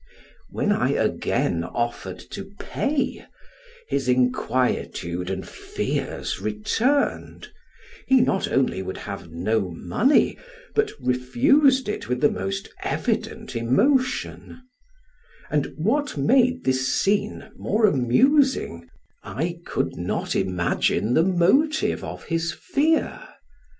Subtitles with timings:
[0.49, 3.23] When I again offered to pay,
[3.87, 7.49] his inquietude and fears returned;
[8.07, 10.39] he not only would have no money,
[10.73, 14.63] but refused it with the most evident emotion;
[15.51, 18.89] and what made this scene more amusing,
[19.21, 23.21] I could not imagine the motive of his fear.